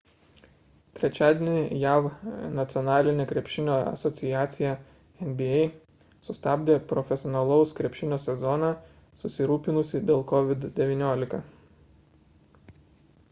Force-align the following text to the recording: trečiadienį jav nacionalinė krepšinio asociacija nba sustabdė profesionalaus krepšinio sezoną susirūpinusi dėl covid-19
trečiadienį 0.99 1.65
jav 1.81 2.05
nacionalinė 2.59 3.25
krepšinio 3.31 3.75
asociacija 3.89 4.71
nba 5.27 5.59
sustabdė 6.29 6.77
profesionalaus 6.93 7.75
krepšinio 7.81 8.19
sezoną 8.25 8.71
susirūpinusi 9.25 10.01
dėl 10.09 10.25
covid-19 10.33 11.41